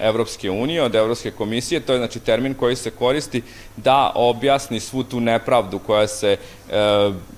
Evropske 0.00 0.50
unije, 0.50 0.82
od 0.82 0.94
Evropske 0.94 1.30
komisije, 1.30 1.80
to 1.80 1.92
je 1.92 1.98
znači 1.98 2.20
termin 2.20 2.54
koji 2.54 2.76
se 2.76 2.90
koristi 2.90 3.42
da 3.76 4.12
objasni 4.14 4.80
svu 4.80 5.02
tu 5.02 5.20
nepravdu 5.20 5.78
koja 5.78 6.06
se 6.08 6.36
e, 6.36 6.38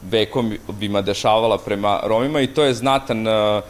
vekovima 0.02 1.02
dešavala 1.02 1.58
prema 1.58 2.00
Romima 2.04 2.40
i 2.40 2.46
to 2.46 2.64
je 2.64 2.74
znatan 2.74 3.26
e, 3.26 3.62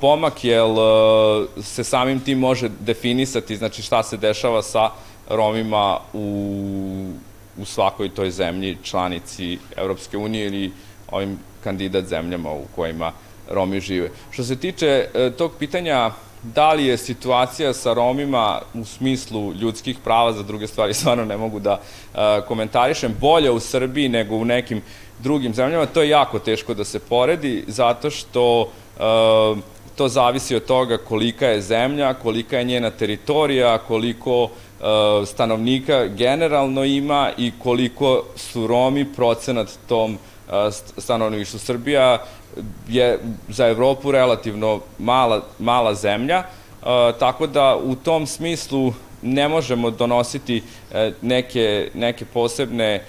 pomak, 0.00 0.44
jer 0.44 0.64
e, 0.64 1.62
se 1.62 1.84
samim 1.84 2.20
tim 2.20 2.38
može 2.38 2.68
definisati 2.80 3.56
znači 3.56 3.82
šta 3.82 4.02
se 4.02 4.16
dešava 4.16 4.62
sa 4.62 4.90
Romima 5.28 5.98
u 6.12 6.56
u 7.58 7.64
svakoj 7.64 8.08
toj 8.08 8.30
zemlji 8.30 8.76
članici 8.82 9.58
Evropske 9.76 10.16
unije 10.16 10.46
ili 10.46 10.72
ovim 11.10 11.38
kandidat 11.64 12.04
zemljama 12.04 12.50
u 12.50 12.64
kojima 12.76 13.12
Romi 13.50 13.80
žive. 13.80 14.10
Što 14.30 14.44
se 14.44 14.56
tiče 14.56 15.08
e, 15.14 15.30
tog 15.30 15.52
pitanja 15.58 16.10
da 16.42 16.72
li 16.72 16.86
je 16.86 16.96
situacija 16.98 17.72
sa 17.74 17.92
Romima 17.92 18.60
u 18.74 18.84
smislu 18.84 19.52
ljudskih 19.52 19.98
prava, 20.04 20.32
za 20.32 20.42
druge 20.42 20.66
stvari 20.66 20.94
stvarno 20.94 21.24
ne 21.24 21.36
mogu 21.36 21.60
da 21.60 21.80
e, 21.80 22.18
komentarišem, 22.48 23.16
bolje 23.20 23.50
u 23.50 23.60
Srbiji 23.60 24.08
nego 24.08 24.36
u 24.36 24.44
nekim 24.44 24.82
drugim 25.18 25.54
zemljama, 25.54 25.86
to 25.86 26.02
je 26.02 26.08
jako 26.08 26.38
teško 26.38 26.74
da 26.74 26.84
se 26.84 26.98
poredi, 26.98 27.64
zato 27.66 28.10
što 28.10 28.62
e, 28.62 29.00
to 29.96 30.08
zavisi 30.08 30.56
od 30.56 30.64
toga 30.64 30.98
kolika 30.98 31.46
je 31.46 31.60
zemlja, 31.62 32.14
kolika 32.14 32.58
je 32.58 32.64
njena 32.64 32.90
teritorija, 32.90 33.78
koliko 33.78 34.48
E, 34.80 35.26
stanovnika 35.26 36.06
generalno 36.06 36.84
ima 36.84 37.30
i 37.38 37.52
koliko 37.62 38.24
su 38.36 38.66
Romi 38.66 39.04
procenat 39.04 39.68
tom 39.88 40.18
stanovništvu. 40.98 41.58
Srbija 41.58 42.18
je 42.88 43.18
za 43.48 43.68
Evropu 43.68 44.10
relativno 44.10 44.80
mala, 44.98 45.42
mala 45.58 45.94
zemlja, 45.94 46.36
e, 46.36 46.44
tako 47.18 47.46
da 47.46 47.76
u 47.76 47.94
tom 47.94 48.26
smislu 48.26 48.92
ne 49.22 49.48
možemo 49.48 49.90
donositi 49.90 50.62
neke, 51.22 51.90
neke 51.94 52.24
posebne 52.24 53.02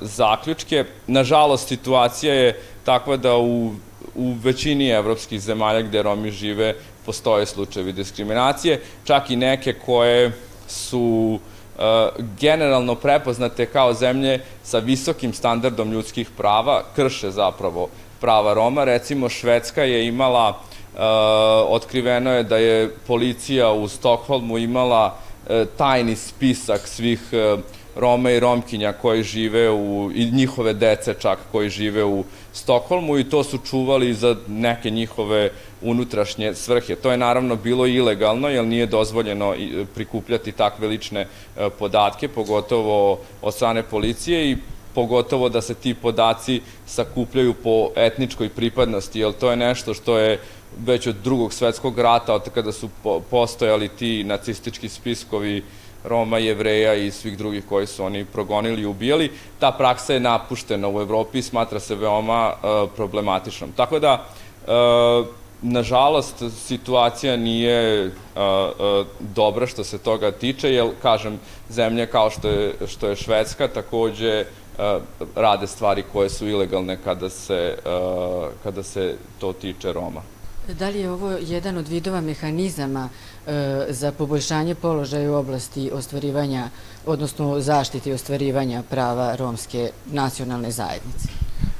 zaključke. 0.00 0.84
Nažalost, 1.06 1.68
situacija 1.68 2.34
je 2.34 2.60
takva 2.84 3.16
da 3.16 3.36
u, 3.36 3.72
u 4.14 4.32
većini 4.42 4.88
evropskih 4.88 5.40
zemalja 5.40 5.82
gde 5.82 6.02
Romi 6.02 6.30
žive 6.30 6.74
postoje 7.06 7.46
slučajevi 7.46 7.92
diskriminacije, 7.92 8.80
čak 9.04 9.30
i 9.30 9.36
neke 9.36 9.72
koje 9.72 10.32
su 10.68 11.38
generalno 12.40 12.94
prepoznate 12.94 13.66
kao 13.66 13.94
zemlje 13.94 14.40
sa 14.62 14.78
visokim 14.78 15.32
standardom 15.32 15.92
ljudskih 15.92 16.30
prava, 16.36 16.82
krše 16.96 17.30
zapravo 17.30 17.88
prava 18.20 18.54
Roma. 18.54 18.84
Recimo, 18.84 19.28
Švedska 19.28 19.82
je 19.82 20.06
imala, 20.06 20.48
uh, 20.48 21.00
otkriveno 21.68 22.32
je 22.32 22.42
da 22.42 22.56
je 22.56 22.90
policija 23.06 23.72
u 23.72 23.88
Stokholmu 23.88 24.58
imala 24.58 25.06
uh, 25.14 25.66
tajni 25.76 26.16
spisak 26.16 26.88
svih 26.88 27.20
Roma 27.96 28.30
i 28.30 28.40
Romkinja 28.40 28.92
koji 28.92 29.22
žive 29.22 29.70
u, 29.70 30.10
i 30.14 30.30
njihove 30.30 30.72
dece 30.74 31.14
čak 31.14 31.38
koji 31.52 31.70
žive 31.70 32.04
u 32.04 32.24
Stokholmu 32.52 33.18
i 33.18 33.24
to 33.24 33.44
su 33.44 33.58
čuvali 33.58 34.14
za 34.14 34.36
neke 34.48 34.90
njihove 34.90 35.50
unutrašnje 35.82 36.54
svrhe. 36.54 36.96
To 36.96 37.10
je 37.10 37.16
naravno 37.16 37.56
bilo 37.56 37.86
ilegalno, 37.86 38.48
jer 38.48 38.64
nije 38.64 38.86
dozvoljeno 38.86 39.54
prikupljati 39.94 40.52
takve 40.52 40.88
lične 40.88 41.20
e, 41.20 41.70
podatke, 41.78 42.28
pogotovo 42.28 43.18
od 43.42 43.54
strane 43.54 43.82
policije 43.82 44.50
i 44.50 44.56
pogotovo 44.96 45.48
da 45.48 45.60
se 45.60 45.74
ti 45.74 45.94
podaci 45.94 46.60
sakupljaju 46.86 47.54
po 47.54 47.90
etničkoj 47.96 48.48
pripadnosti, 48.48 49.20
jer 49.20 49.32
to 49.32 49.50
je 49.50 49.56
nešto 49.56 49.94
što 49.94 50.18
je 50.18 50.40
već 50.86 51.06
od 51.06 51.16
drugog 51.24 51.52
svetskog 51.52 51.98
rata, 51.98 52.34
od 52.34 52.48
kada 52.54 52.72
su 52.72 52.88
postojali 53.30 53.88
ti 53.88 54.24
nacistički 54.24 54.88
spiskovi 54.88 55.62
Roma, 56.04 56.38
Jevreja 56.38 56.94
i 56.94 57.10
svih 57.10 57.36
drugih 57.38 57.64
koji 57.68 57.86
su 57.86 58.04
oni 58.04 58.24
progonili 58.24 58.82
i 58.82 58.86
ubijali. 58.86 59.30
Ta 59.58 59.72
praksa 59.72 60.14
je 60.14 60.20
napuštena 60.20 60.88
u 60.88 61.00
Evropi 61.00 61.38
i 61.38 61.42
smatra 61.42 61.80
se 61.80 61.94
veoma 61.94 62.52
uh, 62.52 62.90
problematičnom. 62.96 63.72
Tako 63.76 63.98
da, 63.98 64.24
uh, 64.66 65.26
nažalost, 65.62 66.42
situacija 66.66 67.36
nije 67.36 68.06
uh, 68.06 68.12
dobra 69.34 69.66
što 69.66 69.84
se 69.84 69.98
toga 69.98 70.30
tiče, 70.30 70.72
jer, 70.72 70.90
kažem, 71.02 71.40
zemlje 71.70 72.06
kao 72.06 72.30
što 72.30 72.48
je, 72.48 72.74
što 72.86 73.08
je 73.08 73.16
Švedska 73.16 73.68
takođe 73.68 74.44
rade 75.34 75.66
stvari 75.66 76.04
koje 76.12 76.30
su 76.30 76.48
ilegalne 76.48 76.98
kada 77.04 77.30
se, 77.30 77.78
uh, 77.78 78.48
kada 78.62 78.82
se 78.82 79.16
to 79.40 79.52
tiče 79.52 79.92
Roma. 79.92 80.22
Da 80.72 80.88
li 80.88 81.00
je 81.00 81.10
ovo 81.10 81.30
jedan 81.40 81.76
od 81.76 81.88
vidova 81.88 82.20
mehanizama 82.20 83.08
e, 83.46 83.86
za 83.88 84.12
poboljšanje 84.12 84.74
položaja 84.74 85.30
u 85.30 85.34
oblasti 85.34 85.90
ostvarivanja, 85.92 86.68
odnosno 87.06 87.60
zaštiti 87.60 88.12
ostvarivanja 88.12 88.82
prava 88.90 89.36
romske 89.36 89.90
nacionalne 90.06 90.70
zajednice? 90.70 91.28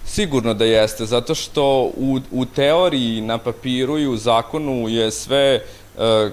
Sigurno 0.05 0.55
da 0.55 0.65
jeste, 0.65 1.07
zato 1.07 1.35
što 1.35 1.91
u, 1.97 2.21
u 2.31 2.45
teoriji, 2.45 3.21
na 3.21 3.39
papiru 3.39 3.99
i 3.99 4.07
u 4.07 4.17
zakonu 4.17 4.89
je 4.89 5.11
sve 5.11 5.39
e, 5.39 5.61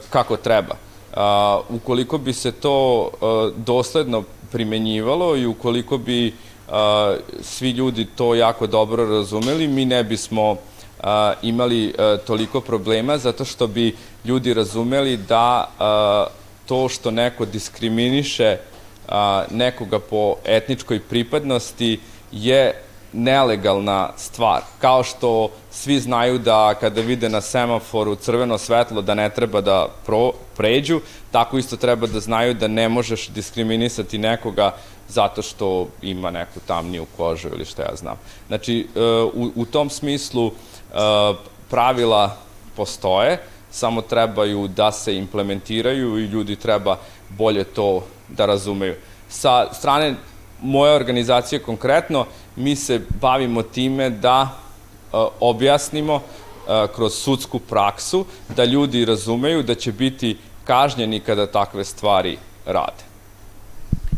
kako 0.09 0.37
treba. 0.37 0.75
A, 1.15 1.59
ukoliko 1.69 2.17
bi 2.17 2.33
se 2.33 2.51
to 2.51 3.09
a, 3.21 3.51
dosledno 3.57 4.23
primenjivalo 4.51 5.37
i 5.37 5.45
ukoliko 5.45 5.97
bi 5.97 6.33
svi 7.41 7.69
ljudi 7.69 8.07
to 8.15 8.35
jako 8.35 8.67
dobro 8.67 9.05
razumeli, 9.05 9.67
mi 9.67 9.85
ne 9.85 10.03
bismo 10.03 10.55
imali 11.41 11.93
toliko 12.27 12.61
problema, 12.61 13.17
zato 13.17 13.45
što 13.45 13.67
bi 13.67 13.95
ljudi 14.25 14.53
razumeli 14.53 15.17
da 15.17 15.67
to 16.65 16.89
što 16.89 17.11
neko 17.11 17.45
diskriminiše 17.45 18.57
nekoga 19.51 19.99
po 19.99 20.35
etničkoj 20.45 20.99
pripadnosti 20.99 21.99
je 22.31 22.81
nelegalna 23.13 24.09
stvar. 24.17 24.61
Kao 24.79 25.03
što 25.03 25.49
svi 25.71 25.99
znaju 25.99 26.37
da 26.39 26.73
kada 26.79 27.01
vide 27.01 27.29
na 27.29 27.41
semaforu 27.41 28.15
crveno 28.15 28.57
svetlo 28.57 29.01
da 29.01 29.13
ne 29.13 29.29
treba 29.29 29.61
da 29.61 29.87
pro, 30.05 30.31
pređu, 30.57 31.01
tako 31.31 31.57
isto 31.57 31.77
treba 31.77 32.07
da 32.07 32.19
znaju 32.19 32.53
da 32.53 32.67
ne 32.67 32.89
možeš 32.89 33.27
diskriminisati 33.27 34.17
nekoga 34.17 34.75
zato 35.07 35.41
što 35.41 35.87
ima 36.01 36.31
neku 36.31 36.59
tamniju 36.67 37.05
kožu 37.17 37.47
ili 37.47 37.65
što 37.65 37.81
ja 37.81 37.95
znam. 37.95 38.17
Znači, 38.47 38.87
e, 38.95 38.99
u, 39.33 39.51
u 39.55 39.65
tom 39.65 39.89
smislu 39.89 40.47
e, 40.47 40.53
pravila 41.69 42.37
postoje, 42.75 43.41
samo 43.71 44.01
trebaju 44.01 44.67
da 44.67 44.91
se 44.91 45.17
implementiraju 45.17 46.19
i 46.19 46.25
ljudi 46.25 46.55
treba 46.55 46.97
bolje 47.29 47.63
to 47.63 48.05
da 48.29 48.45
razumeju. 48.45 48.95
Sa 49.29 49.73
strane 49.73 50.15
moje 50.61 50.95
organizacije 50.95 51.59
konkretno, 51.59 52.25
mi 52.55 52.75
se 52.75 53.01
bavimo 53.21 53.63
time 53.63 54.09
da 54.09 54.49
e, 54.49 55.17
objasnimo 55.39 56.21
kroz 56.95 57.13
sudsku 57.13 57.59
praksu, 57.59 58.25
da 58.55 58.65
ljudi 58.65 59.05
razumeju 59.05 59.63
da 59.63 59.75
će 59.75 59.91
biti 59.91 60.37
kažnjeni 60.63 61.19
kada 61.19 61.47
takve 61.47 61.83
stvari 61.83 62.37
rade. 62.65 63.12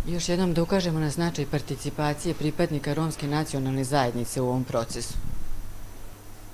Još 0.08 0.30
jednom 0.30 0.54
da 0.54 0.62
ukažemo 0.62 1.00
na 1.00 1.10
značaj 1.10 1.46
participacije 1.46 2.34
pripadnika 2.34 2.94
romske 2.94 3.28
nacionalne 3.28 3.84
zajednice 3.84 4.42
u 4.42 4.48
ovom 4.48 4.64
procesu. 4.64 5.14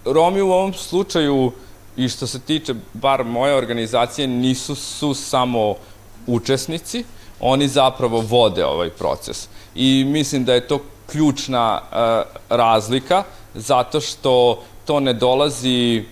Romi 0.06 0.42
u 0.42 0.52
ovom 0.52 0.74
slučaju, 0.74 1.52
i 1.98 2.10
što 2.10 2.28
se 2.28 2.40
tiče 2.40 2.74
bar 2.94 3.24
moje 3.24 3.56
organizacije, 3.56 4.28
nisu 4.28 4.76
su 4.76 5.14
samo 5.14 5.76
učesnici, 6.28 7.04
oni 7.40 7.68
zapravo 7.68 8.22
vode 8.22 8.66
ovaj 8.66 8.90
proces. 8.90 9.48
I 9.76 10.04
mislim 10.08 10.46
da 10.46 10.54
je 10.54 10.68
to 10.68 10.80
ključna 11.12 11.82
e, 11.82 11.96
razlika, 12.50 13.24
zato 13.54 14.02
što 14.02 14.64
to 14.86 15.00
ne 15.00 15.14
dolazi 15.14 16.04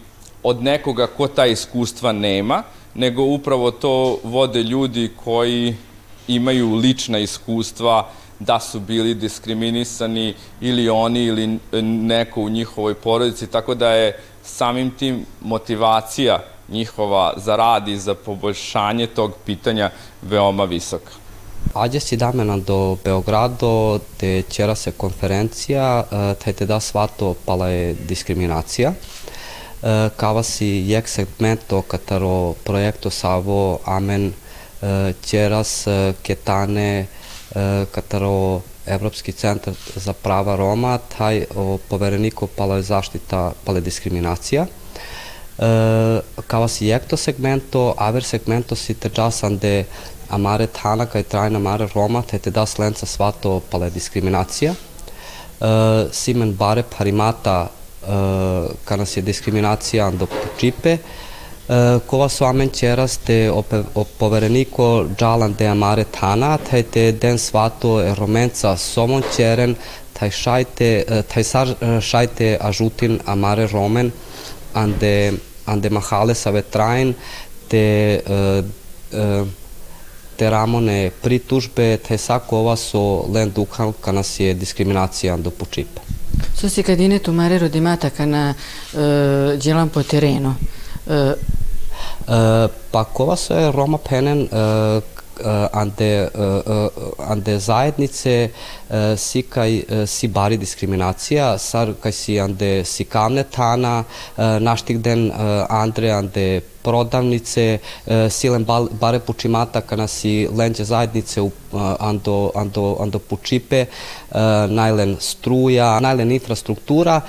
od 0.44 0.64
nekoga 0.64 1.08
ko 1.08 1.28
ta 1.28 1.46
iskustva 1.46 2.12
nema, 2.12 2.64
nego 2.96 3.24
upravo 3.24 3.72
to 3.72 4.20
vode 4.24 4.64
ljudi 4.64 5.12
koji 5.24 5.76
imaju 6.30 6.76
lična 6.76 7.18
iskustva 7.20 8.10
da 8.40 8.60
su 8.60 8.80
bili 8.80 9.14
diskriminisani 9.14 10.34
ili 10.62 10.90
oni 10.90 11.24
ili 11.24 11.60
neko 11.82 12.42
u 12.42 12.50
njihovoj 12.50 12.94
porodici, 12.94 13.48
tako 13.48 13.76
da 13.76 13.90
je 13.90 14.20
samim 14.44 14.92
tim 14.92 15.26
motivacija 15.42 16.40
njihova 16.70 17.34
za 17.38 17.56
rad 17.56 17.88
i 17.88 17.98
za 17.98 18.16
poboljšanje 18.16 19.08
tog 19.08 19.34
pitanja 19.46 19.90
veoma 20.22 20.64
visoka. 20.64 21.12
Aģe 21.74 22.00
si 22.00 22.18
damena 22.18 22.58
do 22.58 22.98
Beogrado, 23.04 24.00
te 24.18 24.44
ćera 24.50 24.76
se 24.76 24.92
konferencija, 24.92 26.04
te 26.44 26.54
te 26.54 26.66
da 26.66 26.80
svato 26.80 27.34
pala 27.46 27.68
je 27.68 27.94
diskriminacija. 27.94 28.94
Kava 30.18 30.44
si 30.44 30.68
jek 30.68 31.08
segmento 31.08 31.82
kataro 31.82 32.54
projekto 32.64 33.10
savo 33.10 33.80
amen 33.86 34.34
ćeras 35.26 35.88
ketane 36.24 37.06
kataro 37.92 38.62
Evropski 38.86 39.32
centar 39.32 39.74
za 39.96 40.14
prava 40.14 40.56
Roma, 40.56 40.98
taj 41.18 41.46
o 41.56 41.78
povereniku 41.90 42.48
pala 42.48 42.76
je 42.76 42.84
zaštita 42.84 43.52
pala 43.66 43.78
je 43.78 43.82
diskriminacija. 43.82 44.66
Kava 46.48 46.68
si 46.68 46.86
jek 46.86 47.06
to 47.08 47.18
segmento, 47.18 47.94
aver 47.98 48.24
segmento 48.24 48.76
si 48.76 48.94
te 48.94 49.10
časan 49.10 49.58
de 49.58 49.86
amare 50.30 50.68
Tana 50.68 51.06
kaj 51.06 51.24
trajna 51.24 51.60
mare 51.60 51.88
Roma, 51.96 52.22
te 52.22 52.40
te 52.40 52.52
da 52.52 52.66
slenca 52.66 53.06
svato 53.06 53.60
pale 53.70 53.90
diskriminacija. 53.90 54.74
Simen 56.12 56.54
bare 56.56 56.84
parimata 56.98 57.68
uh, 58.02 58.72
kana 58.86 59.06
se 59.06 59.22
diskriminacija 59.22 60.12
do 60.12 60.26
pučipe, 60.26 60.98
uh, 61.70 62.02
kova 62.06 62.30
su 62.30 62.46
amen 62.46 62.70
čeras 62.70 63.18
te 63.18 63.52
povereniko 64.18 65.06
džalan 65.18 65.54
de 65.54 65.68
amare 65.68 66.04
Tana, 66.20 66.58
te 66.58 66.84
te 66.84 67.12
den 67.12 67.38
svato 67.38 68.02
e 68.02 68.16
romenca 68.16 68.78
somon 68.78 69.24
čeren, 69.36 69.76
taj 70.14 70.32
taj 71.34 71.44
sar 71.44 71.76
šajte 72.02 72.58
ažutin 72.62 73.20
amare 73.26 73.68
romen, 73.68 74.12
ande, 74.74 75.90
mahale 75.90 76.36
sa 76.36 76.50
vetrain, 76.50 77.14
te 77.68 78.20
te 80.40 80.50
ramone 80.50 81.12
pritužbe, 81.22 81.98
te 81.98 82.18
sako 82.18 82.58
ova 82.58 82.76
so 82.76 83.26
len 83.34 83.52
duhan 83.52 83.94
kana 84.02 84.24
si 84.24 84.44
je 84.44 84.54
diskriminacija 84.54 85.38
do 85.38 85.52
pučipa. 85.52 86.02
So 86.56 86.70
si 86.70 86.84
kadine 86.84 87.20
tu 87.20 87.34
mare 87.34 87.60
pa 92.92 93.04
kova 93.14 93.36
so 93.36 93.58
je 93.58 93.72
Roma 93.72 93.98
Penen 93.98 94.44
uh, 94.46 95.02
ande, 95.72 96.28
ande 97.18 97.54
zajednice 97.60 98.50
si 99.16 99.42
kaj 99.48 99.78
si 100.06 100.28
bari 100.28 100.58
diskriminacija, 100.60 101.54
sar 101.58 101.94
kaj 102.02 102.12
si 102.12 102.36
ande 102.40 102.84
si 102.86 103.06
kamne 103.08 103.46
tana, 103.48 104.04
naštik 104.60 105.00
den 105.00 105.32
andre 105.70 106.12
ande 106.12 106.46
prodavnice, 106.84 107.80
silen 108.30 108.66
bare 109.00 109.20
pučimata 109.20 109.82
kana 109.82 110.08
si 110.08 110.48
lenđe 110.58 110.84
zajednice 110.84 111.42
u 111.42 111.52
ando, 112.00 112.52
ando, 112.56 112.98
ando 113.00 113.20
pučipe, 113.20 113.86
najlen 114.70 115.18
struja, 115.20 116.00
najlen 116.00 116.32
infrastruktura, 116.32 117.22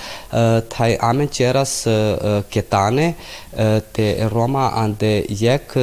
taj 0.77 0.97
amen 1.01 1.29
čeras 1.29 1.87
ketane, 2.51 3.15
te 3.93 4.29
Roma 4.33 4.71
ande 4.75 5.25
jek 5.29 5.75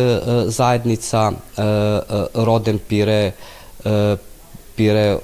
zajednica 0.46 1.32
roden 2.34 2.80
pire, 2.80 3.32
pire 4.76 5.18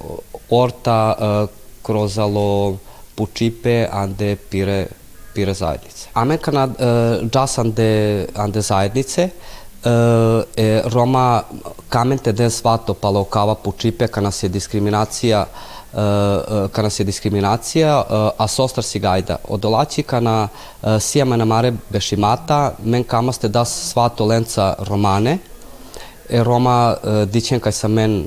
orta 0.50 0.98
krozalo 1.82 2.76
pučipe 3.14 3.86
ande 3.92 4.36
pire 4.36 4.86
pire 5.34 5.54
zajednice. 5.54 6.08
Amerikana 6.14 6.64
uh, 6.64 7.28
džas 7.30 7.58
ande, 7.58 8.26
ande 8.34 8.60
zajednice, 8.60 9.28
uh, 9.84 9.90
e, 10.56 10.82
Roma 10.84 11.42
kamente 11.88 12.32
den 12.32 12.50
svato 12.50 12.94
palo 12.94 13.24
kava 13.24 13.54
pučipe 13.54 14.08
kana 14.08 14.30
se 14.30 14.48
diskriminacija 14.48 15.46
uh, 15.94 16.70
kana 16.72 16.90
se 16.90 17.04
diskriminacija, 17.04 17.98
uh, 17.98 18.30
a 18.38 18.48
sostar 18.48 18.84
si 18.84 18.98
gajda. 18.98 19.36
Odolaći 19.48 20.02
kana 20.02 20.48
uh, 20.82 21.00
sijama 21.00 21.36
na 21.36 21.44
mare 21.44 21.72
bešimata, 21.90 22.72
men 22.84 23.04
kamaste 23.04 23.48
da 23.48 23.64
svato 23.64 24.24
lenca 24.24 24.74
romane, 24.78 25.38
e 26.28 26.44
Roma 26.44 26.96
dićen 27.26 27.60
kaj 27.60 27.72
sa 27.72 27.88
men 27.88 28.26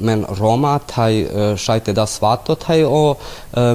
men 0.00 0.24
Roma, 0.28 0.78
taj 0.78 1.26
šajte 1.56 1.92
da 1.92 2.06
svato, 2.06 2.54
taj 2.54 2.84
o 2.84 3.14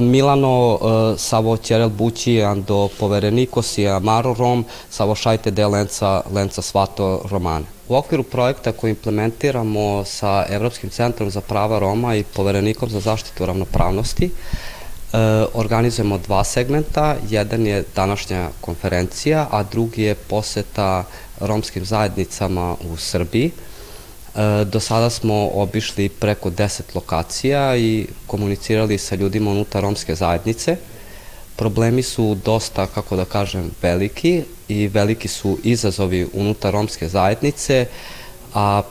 Milano 0.00 0.78
savo 1.18 1.56
ćerel 1.56 1.88
bući 1.88 2.42
ando 2.42 2.88
povereniko 3.00 3.62
si 3.62 3.88
amaro 3.88 4.34
Rom, 4.38 4.64
savo 4.90 5.14
šajte 5.14 5.50
de 5.50 5.66
lenca, 5.66 6.22
lenca 6.34 6.62
svato 6.62 7.20
Romane. 7.30 7.64
U 7.88 7.96
okviru 7.96 8.22
projekta 8.22 8.72
koji 8.72 8.90
implementiramo 8.90 10.04
sa 10.04 10.44
Evropskim 10.50 10.90
centrom 10.90 11.30
za 11.30 11.40
prava 11.40 11.78
Roma 11.78 12.14
i 12.14 12.24
poverenikom 12.24 12.90
za 12.90 13.00
zaštitu 13.00 13.46
ravnopravnosti, 13.46 14.30
organizujemo 15.54 16.18
dva 16.18 16.44
segmenta. 16.44 17.16
Jedan 17.28 17.66
je 17.66 17.84
današnja 17.96 18.48
konferencija, 18.60 19.46
a 19.50 19.62
drugi 19.62 20.02
je 20.02 20.14
poseta 20.14 21.04
romskim 21.40 21.84
zajednicama 21.84 22.76
u 22.92 22.96
Srbiji. 22.96 23.50
E, 24.38 24.64
do 24.64 24.80
sada 24.80 25.10
smo 25.10 25.50
obišli 25.54 26.08
preko 26.08 26.50
10 26.50 26.80
lokacija 26.94 27.76
i 27.76 28.06
komunicirali 28.26 28.98
sa 28.98 29.14
ljudima 29.14 29.50
unutar 29.50 29.82
romske 29.82 30.14
zajednice. 30.14 30.76
Problemi 31.56 32.02
su 32.02 32.36
dosta, 32.44 32.86
kako 32.86 33.16
da 33.16 33.24
kažem, 33.24 33.70
veliki 33.82 34.42
i 34.68 34.88
veliki 34.88 35.28
su 35.28 35.58
izazovi 35.62 36.28
unutar 36.32 36.72
romske 36.72 37.08
zajednice, 37.08 37.86
a 38.54 38.82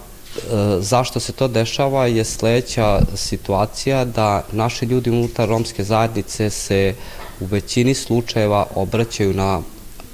zašto 0.80 1.20
se 1.20 1.32
to 1.32 1.48
dešava 1.48 2.06
je 2.08 2.24
sledeća 2.24 3.02
situacija 3.16 4.06
da 4.06 4.44
naši 4.52 4.86
ljudi 4.86 5.10
unutar 5.10 5.50
romske 5.50 5.84
zajednice 5.84 6.50
se 6.50 6.96
u 7.40 7.46
većini 7.46 7.94
slučajeva 7.94 8.68
obraćaju 8.76 9.34
na 9.34 9.62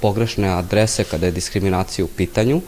pogrešne 0.02 0.48
adrese 0.48 1.04
kada 1.04 1.26
je 1.26 1.32
diskriminacija 1.32 2.06
u 2.06 2.08
pitanju 2.08 2.62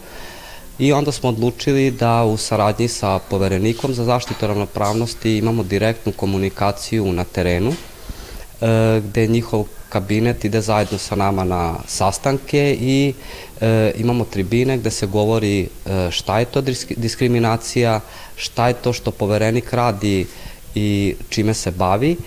i 0.79 0.93
onda 0.93 1.11
smo 1.11 1.29
odlučili 1.29 1.91
da 1.91 2.23
u 2.23 2.37
saradnji 2.37 2.87
sa 2.87 3.19
poverenikom 3.19 3.93
za 3.93 4.03
zaštitu 4.03 4.47
ravnopravnosti 4.47 5.37
imamo 5.37 5.63
direktnu 5.63 6.11
komunikaciju 6.11 7.13
na 7.13 7.23
terenu 7.23 7.71
e, 7.71 9.01
gde 9.03 9.27
njihov 9.27 9.65
kabinet 9.89 10.45
ide 10.45 10.61
zajedno 10.61 10.97
sa 10.97 11.15
nama 11.15 11.43
na 11.43 11.75
sastanke 11.87 12.77
i 12.81 13.13
e, 13.61 13.91
imamo 13.97 14.25
tribine 14.25 14.77
gde 14.77 14.91
se 14.91 15.07
govori 15.07 15.61
e, 15.61 16.11
šta 16.11 16.39
je 16.39 16.45
to 16.45 16.61
diskriminacija, 16.97 17.99
šta 18.35 18.67
je 18.67 18.73
to 18.73 18.93
što 18.93 19.11
poverenik 19.11 19.73
radi 19.73 20.27
i 20.75 21.15
čime 21.29 21.53
se 21.53 21.71
bavi 21.71 22.17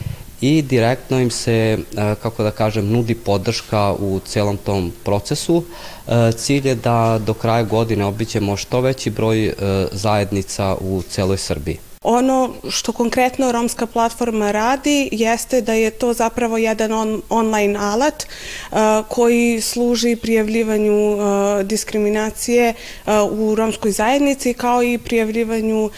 i 0.40 0.62
direktno 0.62 1.20
im 1.20 1.30
se, 1.30 1.52
e, 1.52 2.14
kako 2.22 2.42
da 2.42 2.50
kažem, 2.50 2.88
nudi 2.90 3.14
podrška 3.14 3.92
u 3.98 4.20
celom 4.26 4.56
tom 4.56 4.92
procesu. 5.04 5.64
E, 6.08 6.32
cilj 6.32 6.68
je 6.68 6.74
da 6.74 7.20
do 7.26 7.34
kraja 7.34 7.62
godine 7.62 8.04
obićemo 8.04 8.56
što 8.56 8.80
veći 8.80 9.10
broj 9.10 9.46
e, 9.46 9.54
zajednica 9.92 10.76
u 10.80 11.02
celoj 11.08 11.38
Srbiji. 11.38 11.78
Ono 12.02 12.50
što 12.70 12.92
konkretno 12.92 13.52
romska 13.52 13.86
platforma 13.86 14.50
radi 14.50 15.08
jeste 15.12 15.60
da 15.60 15.72
je 15.72 15.90
to 15.90 16.12
zapravo 16.12 16.58
jedan 16.58 16.92
on, 16.92 17.22
online 17.28 17.78
alat 17.78 18.26
uh, 18.70 18.78
koji 19.08 19.60
služi 19.60 20.16
prijavljivanju 20.16 21.12
uh, 21.12 21.20
diskriminacije 21.62 22.74
uh, 23.06 23.12
u 23.38 23.54
romskoj 23.54 23.90
zajednici 23.90 24.54
kao 24.54 24.82
i 24.82 24.98
prijavljivanju 24.98 25.90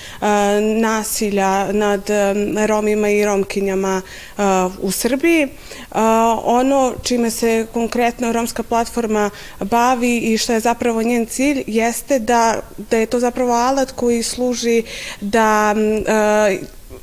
nasilja 0.81 1.73
nad 1.73 2.11
romima 2.67 3.09
i 3.09 3.25
romkinjama 3.25 4.03
u 4.83 4.91
Srbiji. 4.91 5.49
Ono 6.45 6.93
čime 7.03 7.31
se 7.31 7.67
konkretno 7.73 8.33
romska 8.33 8.63
platforma 8.63 9.31
bavi 9.61 10.19
i 10.19 10.39
što 10.39 10.53
je 10.53 10.61
zapravo 10.61 11.03
njen 11.03 11.27
cilj 11.27 11.65
jeste 11.67 12.19
da, 12.19 12.61
da 12.91 12.97
je 12.97 13.07
to 13.07 13.21
zapravo 13.21 13.53
alat 13.53 13.93
koji 13.93 14.23
služi 14.23 14.83
da 15.21 15.75
E, 15.91 16.00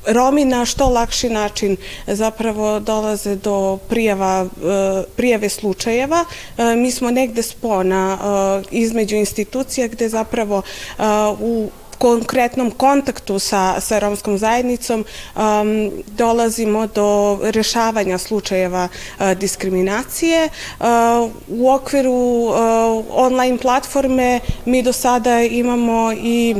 Romi 0.06 0.44
na 0.44 0.64
što 0.64 0.88
lakši 0.88 1.28
način 1.28 1.76
zapravo 2.06 2.80
dolaze 2.80 3.36
do 3.36 3.78
prijava, 3.88 4.46
e, 4.46 5.02
prijave 5.16 5.48
slučajeva. 5.48 6.24
E, 6.58 6.76
mi 6.76 6.90
smo 6.90 7.10
negde 7.10 7.42
spona 7.42 8.18
između 8.70 9.16
institucija 9.16 9.88
gde 9.88 10.08
zapravo 10.08 10.62
u 11.40 11.70
konkretnom 11.98 12.70
kontaktu 12.70 13.38
sa, 13.38 13.80
sa 13.80 13.98
romskom 13.98 14.38
zajednicom 14.38 15.04
dolazimo 16.06 16.86
do 16.86 17.38
rešavanja 17.42 18.18
slučajeva 18.18 18.88
diskriminacije. 19.36 20.48
U 21.48 21.70
okviru 21.70 22.48
online 23.10 23.58
platforme 23.58 24.40
mi 24.64 24.82
do 24.82 24.92
sada 24.92 25.42
imamo 25.42 26.12
i 26.12 26.54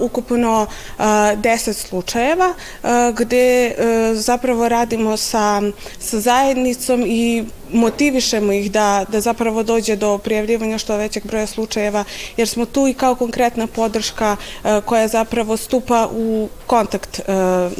ukupno 0.00 0.66
10 0.98 1.68
uh, 1.70 1.76
slučajeva 1.76 2.48
uh, 2.82 2.88
gde 3.14 3.74
zapravo 4.14 4.68
radimo 4.68 5.16
sa, 5.16 5.62
sa 5.98 6.20
zajednicom 6.20 7.04
i 7.06 7.44
motivišemo 7.72 8.52
ih 8.52 8.72
da, 8.72 9.04
da 9.12 9.20
zapravo 9.20 9.62
dođe 9.62 9.96
do 9.96 10.18
prijavljivanja 10.18 10.78
što 10.78 10.96
većeg 10.96 11.26
broja 11.26 11.46
slučajeva, 11.46 12.04
jer 12.36 12.48
smo 12.48 12.64
tu 12.64 12.88
i 12.88 12.94
kao 12.94 13.14
konkretna 13.14 13.66
podrška 13.66 14.36
koja 14.84 15.08
zapravo 15.08 15.56
stupa 15.56 16.08
u 16.12 16.48
kontakt 16.66 17.20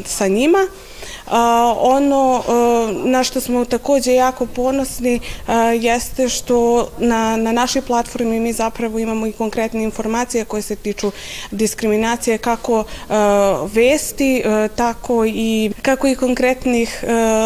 sa 0.05 0.29
njima. 0.29 0.59
Ono 1.81 2.43
na 3.05 3.25
što 3.25 3.41
smo 3.41 3.65
takođe 3.65 4.15
jako 4.15 4.47
ponosni 4.47 5.21
jeste 5.81 6.29
što 6.29 6.89
na, 6.99 7.37
na 7.37 7.53
našoj 7.53 7.83
platformi 7.83 8.41
mi 8.41 8.53
zapravo 8.53 8.99
imamo 8.99 9.27
i 9.27 9.33
konkretne 9.33 9.83
informacije 9.83 10.45
koje 10.45 10.63
se 10.63 10.77
tiču 10.77 11.13
diskriminacije 11.51 12.39
kako 12.39 12.85
vesti, 13.73 14.43
tako 14.77 15.25
i, 15.27 15.71
kako 15.83 16.09
i 16.09 16.17
konkretnih 16.17 17.05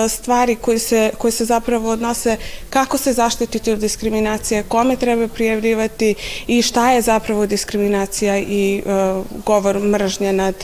stvari 0.08 0.56
koje 0.56 0.78
se, 0.78 1.10
koje 1.18 1.32
se 1.32 1.44
zapravo 1.44 1.90
odnose 1.90 2.36
kako 2.70 2.98
se 2.98 3.12
zaštititi 3.12 3.72
od 3.72 3.78
diskriminacije, 3.78 4.62
kome 4.62 4.96
treba 4.96 5.28
prijavljivati 5.28 6.14
i 6.46 6.62
šta 6.62 6.90
je 6.92 7.02
zapravo 7.02 7.46
diskriminacija 7.46 8.38
i 8.38 8.82
govor 9.46 9.78
mržnje 9.78 10.32
nad 10.32 10.54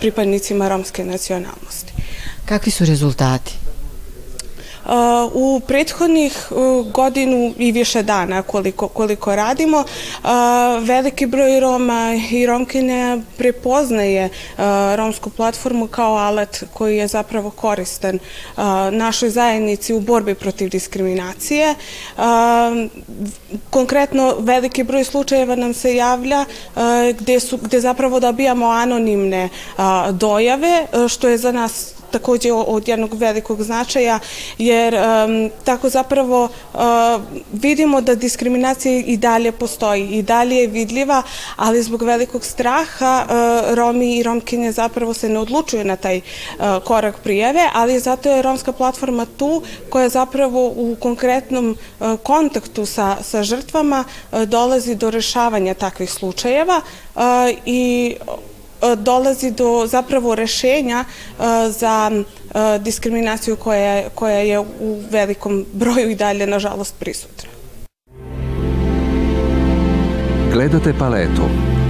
pripadnicima 0.00 0.68
romske 0.68 1.04
nacionalnosti. 1.04 1.99
Kakvi 2.44 2.70
su 2.70 2.84
rezultati? 2.84 3.52
U 5.32 5.60
prethodnih 5.66 6.32
godinu 6.92 7.54
i 7.58 7.72
više 7.72 8.02
dana 8.02 8.42
koliko, 8.42 8.88
koliko 8.88 9.36
radimo, 9.36 9.84
veliki 10.80 11.26
broj 11.26 11.60
Roma 11.60 12.12
i 12.30 12.46
Romkine 12.46 13.22
prepoznaje 13.36 14.28
romsku 14.96 15.30
platformu 15.30 15.86
kao 15.86 16.16
alat 16.16 16.64
koji 16.72 16.96
je 16.96 17.06
zapravo 17.06 17.50
koristan 17.50 18.18
našoj 18.92 19.30
zajednici 19.30 19.94
u 19.94 20.00
borbi 20.00 20.34
protiv 20.34 20.70
diskriminacije. 20.70 21.74
Konkretno, 23.70 24.36
veliki 24.38 24.82
broj 24.82 25.04
slučajeva 25.04 25.56
nam 25.56 25.74
se 25.74 25.96
javlja 25.96 26.44
gde, 27.18 27.40
su, 27.40 27.56
gde 27.56 27.80
zapravo 27.80 28.20
dobijamo 28.20 28.66
anonimne 28.66 29.48
dojave, 30.12 30.86
što 31.08 31.28
je 31.28 31.38
za 31.38 31.52
nas 31.52 31.99
takođe 32.10 32.52
od 32.52 32.88
jednog 32.88 33.14
velikog 33.14 33.62
značaja, 33.62 34.18
jer 34.58 34.94
tako 35.64 35.88
zapravo 35.88 36.44
uh, 36.44 36.80
vidimo 37.52 38.00
da 38.00 38.14
diskriminacija 38.14 39.02
i 39.06 39.16
dalje 39.16 39.52
postoji, 39.52 40.08
i 40.08 40.22
dalje 40.22 40.56
je 40.56 40.66
vidljiva, 40.66 41.22
ali 41.56 41.82
zbog 41.82 42.02
velikog 42.02 42.44
straha 42.44 43.24
uh, 43.24 43.74
Romi 43.74 44.16
i 44.16 44.22
Romkinje 44.22 44.72
zapravo 44.72 45.14
se 45.14 45.28
ne 45.28 45.38
odlučuju 45.38 45.84
na 45.84 45.96
taj 45.96 46.16
uh, 46.16 46.64
korak 46.84 47.20
prijeve, 47.22 47.68
ali 47.74 48.00
zato 48.00 48.30
je 48.30 48.42
Romska 48.42 48.72
platforma 48.72 49.26
tu 49.36 49.62
koja 49.90 50.08
zapravo 50.08 50.66
u 50.76 50.96
konkretnom 51.00 51.76
kontaktu 52.22 52.86
sa, 52.86 53.16
sa 53.22 53.42
žrtvama 53.42 54.04
dolazi 54.46 54.94
do 54.94 55.10
rešavanja 55.10 55.74
takvih 55.74 56.10
slučajeva 56.10 56.80
i 57.66 58.14
E, 58.20 58.50
dolazi 58.96 59.50
do 59.50 59.86
zapravo 59.86 60.34
rešenja 60.34 61.04
e, 61.04 61.42
za 61.70 62.10
e, 62.10 62.78
diskriminaciju 62.78 63.56
koja, 63.56 64.08
koja 64.14 64.38
je 64.38 64.58
u 64.60 65.02
velikom 65.10 65.66
broju 65.72 66.10
i 66.10 66.14
dalje, 66.14 66.46
nažalost, 66.46 66.94
prisutna. 66.98 67.50
Gledate 70.52 70.94
paletu. 70.98 71.42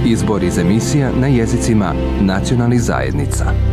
Izbor 0.05 0.43
iz 0.43 0.57
emisija 0.57 1.11
na 1.11 1.27
jezicima 1.27 1.93
nacionalnih 2.21 2.81
zajednica. 2.81 3.70